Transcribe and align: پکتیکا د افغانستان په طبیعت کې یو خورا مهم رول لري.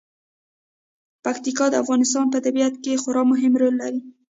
پکتیکا 1.25 1.65
د 1.69 1.75
افغانستان 1.83 2.25
په 2.33 2.37
طبیعت 2.45 2.73
کې 2.83 2.89
یو 2.93 3.01
خورا 3.03 3.23
مهم 3.31 3.53
رول 3.61 3.75
لري. 3.81 4.01